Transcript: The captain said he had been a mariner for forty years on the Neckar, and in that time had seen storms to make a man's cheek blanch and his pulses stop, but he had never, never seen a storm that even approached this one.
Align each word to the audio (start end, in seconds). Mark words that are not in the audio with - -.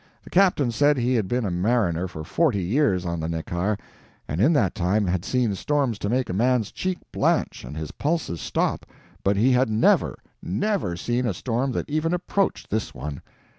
The 0.23 0.31
captain 0.31 0.71
said 0.71 0.97
he 0.97 1.13
had 1.13 1.27
been 1.27 1.45
a 1.45 1.51
mariner 1.51 2.07
for 2.07 2.23
forty 2.23 2.63
years 2.63 3.05
on 3.05 3.19
the 3.19 3.27
Neckar, 3.27 3.77
and 4.27 4.41
in 4.41 4.51
that 4.53 4.73
time 4.73 5.05
had 5.05 5.23
seen 5.23 5.53
storms 5.53 5.99
to 5.99 6.09
make 6.09 6.27
a 6.27 6.33
man's 6.33 6.71
cheek 6.71 6.97
blanch 7.11 7.63
and 7.63 7.77
his 7.77 7.91
pulses 7.91 8.41
stop, 8.41 8.87
but 9.23 9.37
he 9.37 9.51
had 9.51 9.69
never, 9.69 10.17
never 10.41 10.97
seen 10.97 11.27
a 11.27 11.35
storm 11.35 11.71
that 11.73 11.87
even 11.87 12.15
approached 12.15 12.71
this 12.71 12.95
one. 12.95 13.21